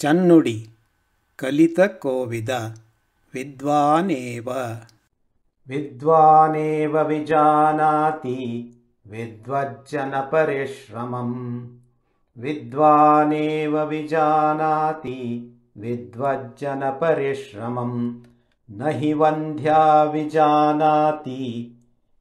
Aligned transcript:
चन्नुडि 0.00 0.70
कलितकोविद 1.38 2.74
विद्वानेव। 3.34 4.78
विद्वानेव 5.68 7.00
विजानाति 7.00 8.72
विद्वज्जनपरिश्रमम् 9.06 11.66
विद्वानेव 12.38 13.82
विजानाति 13.82 15.52
विद्वज्जनपरिश्रमम् 15.78 18.14
न 18.70 18.86
हि 18.86 19.14
वन्ध्या 19.14 20.02
विजानाति 20.02 21.72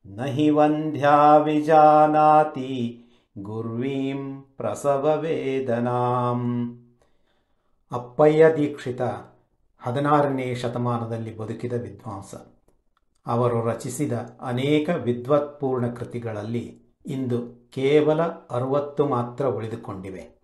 ಹಿ 0.06 0.12
ವಂದ್ಯಾ 0.12 0.26
ವಿಜಾನಾತಿ 0.26 0.32
ನ 0.32 0.36
ಹಿ 0.36 0.50
ವಂದ್ಯಾ 0.50 1.38
ವಿಜಾನಾತಿ 1.38 3.02
ಗುರ್ವೀಂ 3.38 4.42
ಪ್ರಸವ 4.58 5.18
ವೇದನಾಂ 5.22 6.42
ಅಪ್ಪಯ್ಯ 7.92 8.56
ದೀಕ್ಷಿತ 8.58 9.02
ಹದಿನಾರನೇ 9.82 10.56
ಶತಮಾನದಲ್ಲಿ 10.56 11.38
ಬದುಕಿದ 11.38 11.74
ವಿದ್ವಾಂಸ. 11.74 12.36
ಅವರು 13.28 13.66
ರಚಿಸಿದ 13.66 14.14
ಅನೇಕ 14.42 14.90
ವಿದ್ವತ್ಪೂರ್ಣ 14.90 15.88
ಕೃತಿಗಳಲ್ಲಿ 15.88 16.82
ಇಂದು 17.06 17.70
ಕೇವಲ 17.72 18.22
ಅರುವತ್ತು 18.24 19.08
ಮಾತ್ರ 19.08 19.46
ಉಳಿದುಕೊಂಡಿವೆ. 19.46 20.42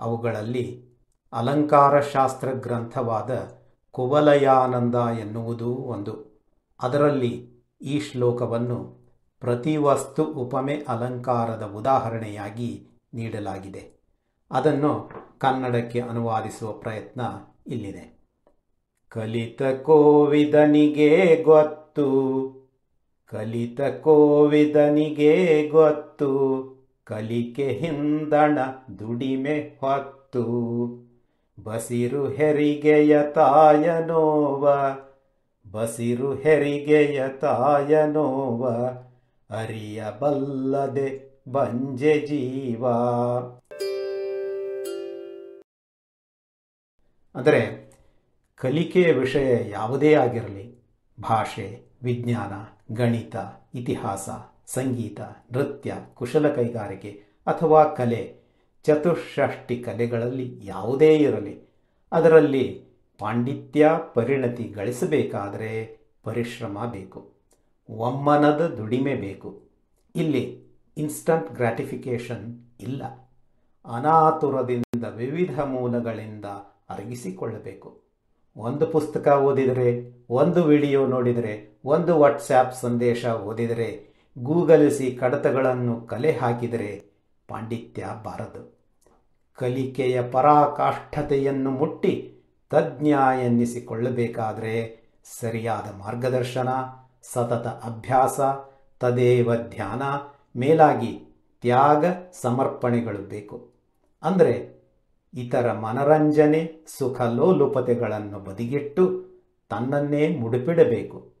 ಅವುಗಳಲ್ಲಿ 0.00 0.84
ಅಲಂಕಾರಶಾಸ್ತ್ರ 1.32 2.52
ಗ್ರಂಥವಾದ 2.52 3.48
ಕುವಲಯಾನಂದ 3.90 4.94
ಎನ್ನುವುದೂ 4.94 5.70
ಒಂದು. 5.70 6.42
ಅದರಲ್ಲಿ 6.82 7.55
ಈ 7.80 8.00
ಶ್ಲೋಕವನ್ನು 8.00 9.08
ಪ್ರತಿ 9.40 9.76
ವಸ್ತು 9.76 10.24
ಉಪಮೆ 10.24 10.74
ಅಲಂಕಾರದ 10.88 11.72
ಉದಾಹರಣೆಯಾಗಿ 11.76 12.86
ನೀಡಲಾಗಿದೆ. 13.14 14.00
ಅದನ್ನು 14.50 15.10
ಕನ್ನಡಕ್ಕೆ 15.38 16.00
ಅನುವಾದಿಸುವ 16.00 16.72
ಪ್ರಯತ್ನ 16.72 17.20
ಇಲ್ಲಿದೆ. 17.66 18.16
ಕಲಿತ 19.08 19.62
ಕೋವಿದನಿಗೆ 19.82 21.42
ಗೊತ್ತು, 21.42 22.06
ಕಲಿತ 23.26 23.80
ಕೋವಿದನಿಗೆ 23.80 25.68
ಗೊತ್ತು, 25.68 26.26
ಕಲಿಕೆ 27.04 27.68
ಹಿಂದಣ 27.68 28.58
ದುಡಿಮೆ 28.98 29.78
ಹೊತ್ತು, 29.80 30.44
ಬಸಿರು 31.64 32.28
ಹೆರಿಗೆಯ 32.28 33.22
ತಾಯನೋವ 33.34 34.68
ಬಸಿರು 35.72 36.34
ಹೆರಿಗೆಯ 36.34 37.28
ತಾಯನೋವ, 37.28 38.66
ಅರಿಯಬಲ್ಲದೆ 39.50 41.38
ಬಂಜೆ 41.48 42.26
ಜೀವ. 42.26 42.86
ಅಂದರೆ 47.34 47.86
ಕಲಿಕೆಯ 48.56 49.12
ವಿಷಯ 49.12 49.70
ಯಾವುದೇ 49.70 50.14
ಆಗಿರಲಿ, 50.14 50.78
ಭಾಷೆ, 51.20 51.80
ವಿಜ್ಞಾನ, 52.02 52.52
ಗಣಿತ, 52.94 53.36
ಇತಿಹಾಸ, 53.74 54.28
ಸಂಗೀತ, 54.66 55.20
ನೃತ್ಯ, 55.52 55.94
ಕುಶಲ 56.14 56.48
ಕೈಗಾರಿಕೆ 56.48 57.10
ಅಥವಾ 57.46 57.84
ಕಲೆ, 57.84 58.36
ಚತುಷ್ಷಷ್ಟಿ 58.84 59.76
ಕಲೆಗಳಲ್ಲಿ 59.76 60.60
ಯಾವುದೇ 60.62 61.16
ಇರಲಿ, 61.16 61.68
ಅದರಲ್ಲಿ 62.12 62.85
ಪಾಂಡಿತ್ಯ 63.18 63.90
ಪರಿಣತಿ 64.14 64.64
ಗಳಿಸಬೇಕಾದರೆ 64.64 65.98
ಪರಿಶ್ರಮ 66.22 66.84
ಬೇಕು. 66.90 67.32
ಒಮ್ಮನದ 67.90 68.66
ದುಡಿಮೆ 68.66 69.14
ಬೇಕು. 69.14 69.62
ಇಲ್ಲಿ 70.16 70.66
ಇನ್ಸ್ಟಂಟ್ 70.96 71.52
ಗ್ರಾಟಿಫಿಕೇಷನ್ 71.52 72.64
ಇಲ್ಲ. 72.80 73.32
ಅನಾತುರದಿಂದ 73.84 75.04
ವಿವಿಧ 75.16 75.60
ಮೂಲಗಳಿಂದ 75.60 76.44
ಅರಗಿಸಿಕೊಳ್ಳಬೇಕು. 76.90 78.02
ಒಂದು 78.56 78.86
ಪುಸ್ತಕ 78.86 79.28
ಓದಿದರೆ, 79.28 80.16
ಒಂದು 80.30 80.64
ವಿಡಿಯೋ 80.64 81.06
ನೋಡಿದರೆ, 81.06 81.78
ಒಂದು 81.84 82.18
ವಾಟ್ಸ್ಯಾಪ್ 82.18 82.74
ಸಂದೇಶ 82.74 83.26
ಓದಿದರೆ, 83.26 84.16
ಗೂಗಲಿಸಿ 84.38 85.12
ಕಡತಗಳನ್ನು 85.12 86.00
ಕಲೆ 86.00 86.32
ಹಾಕಿದರೆ 86.32 87.04
ಪಾಂಡಿತ್ಯ 87.48 88.06
ಬಾರದು. 88.22 88.78
ಕಲಿಕೆಯ 89.54 90.22
ಪರಾಕಾಷ್ಠತೆಯನ್ನು 90.22 91.70
ಮುಟ್ಟಿ 91.70 92.35
ತಜ್ಞ 92.70 93.08
ಎನ್ನಿಸಿಕೊಳ್ಳಬೇಕಾದರೆ 93.42 95.06
ಸರಿಯಾದ 95.40 95.98
ಮಾರ್ಗದರ್ಶನ, 95.98 96.68
ಸತತ 97.22 97.66
ಅಭ್ಯಾಸ, 97.66 98.40
ತದೇವ 99.00 99.54
ಧ್ಯಾನ, 99.54 100.02
ಮೇಲಾಗಿ 100.56 101.12
ತ್ಯಾಗ 101.60 102.04
ಸಮರ್ಪಣೆಗಳು 102.42 103.28
ಬೇಕು. 103.28 103.70
ಅಂದರೆ 104.22 104.76
ಇತರ 105.34 105.72
ಮನರಂಜನೆ, 105.72 106.84
ಸುಖ 106.98 107.20
ಲೋಲುಪತೆಗಳನ್ನು 107.20 108.38
ಬದಿಗಿಟ್ಟು 108.38 109.04
ತನ್ನನ್ನೇ 109.70 110.28
ಮುಡುಪಿಡಬೇಕು. 110.28 111.32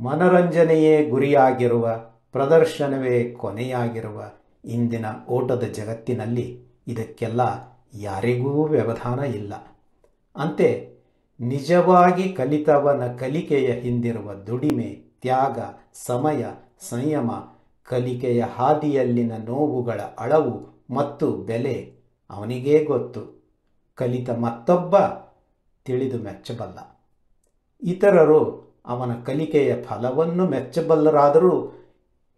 ಮನರಂಜನೆಯೇ 0.00 1.08
ಗುರಿಯಾಗಿರುವ, 1.08 2.00
ಪ್ರದರ್ಶನವೇ 2.32 3.30
ಕೊನೆಯಾಗಿರುವ 3.30 4.22
ಇಂದಿನ 4.64 5.06
ಓಟದ 5.28 5.62
ಜಗತ್ತಿನಲ್ಲಿ 5.62 6.66
ಇದಕ್ಕೆಲ್ಲ 6.86 7.40
ಯಾರಿಗೂ 7.94 8.64
ವ್ಯವಧಾನ 8.64 9.18
ಇಲ್ಲ. 9.18 9.54
ಅಂತೆ, 10.38 10.98
ನಿಜವಾಗಿ 11.40 12.32
ಕಲಿತವನ 12.32 13.16
ಕಲಿಕೆಯ 13.16 13.72
ಹಿಂದಿರುವ 13.72 14.34
ದುಡಿಮೆ, 14.34 15.02
ತ್ಯಾಗ, 15.20 15.58
ಸಮಯ, 15.92 16.46
ಸಂಯಮ, 16.80 17.30
ಕಲಿಕೆಯ 17.84 18.44
ಹಾದಿಯಲ್ಲಿನ 18.44 19.32
ನೋವುಗಳ 19.44 20.00
ಅಳವು 20.18 20.84
ಮತ್ತು 20.90 21.32
ಬೆಲೆ 21.32 21.92
ಅವನಿಗೇ 22.30 22.84
ಗೊತ್ತು. 22.84 23.42
ಕಲಿತ 23.94 24.30
ಮತ್ತೊಬ್ಬ 24.30 24.96
ತಿಳಿದು 25.84 26.18
ಮೆಚ್ಚಬಲ್ಲ. 26.18 27.00
ಇತರರು 27.82 28.68
ಅವನ 28.86 29.14
ಕಲಿಕೆಯ 29.14 29.82
ಫಲವನ್ನು 29.82 30.46
ಮೆಚ್ಚಬಲ್ಲರಾದರೂ 30.46 31.72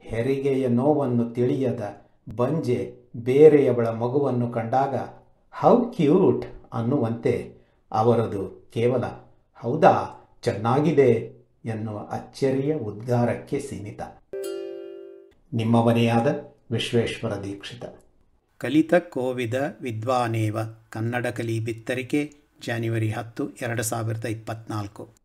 ಹೆರಿಗೆಯ 0.01 0.69
ನೋವನ್ನು 0.69 1.31
ತಿಳಿಯದ 1.31 2.05
ಬಂಜೆ 2.37 2.95
ಬೇರೆಯವಳ 3.17 3.89
ಮಗುವನ್ನು 3.89 4.49
ಕಂಡಾಗ, 4.49 4.95
ಹೌ 5.53 5.81
ಕ್ಯೂಟ್ 5.81 6.47
ಅನ್ನುವಂತೆ 6.73 7.60
ಅವರದು 7.93 8.71
ಕೇವಲ, 8.75 9.05
ಹೌದಾ, 9.55 9.93
ಚೆನ್ನಾಗಿದೆ 10.43 11.41
ಎನ್ನುವ 11.65 11.99
ಅಚ್ಚರಿಯ 11.99 12.75
ಉದ್ಗಾರಕ್ಕೆ 12.75 13.61
ಸೀಮಿತ. 13.61 14.01
ನಿಮ್ಮವನೆಯಾದ 15.53 16.27
ವಿಶ್ವೇಶ್ವರ 16.73 17.35
ದೀಕ್ಷಿತ. 17.35 17.85
ಕಲಿತ 18.59 18.95
ಕೋವಿದ 18.95 19.55
ವಿದ್ವಾನೇವ 19.81 20.59
ಕನ್ನಡ 20.91 21.27
ಕಲಿ 21.27 21.61
ಬಿತ್ತರಿಕೆ, 21.61 22.35
ಜಾನ್ವರಿ 22.67 23.11
ಹತ್ತು, 23.11 23.51
ಎರಡು 23.51 23.83
ಸಾವಿರದ 23.83 24.25
ಇಪ್ಪತ್ತ್ನಾಲ್ಕು 24.25 25.20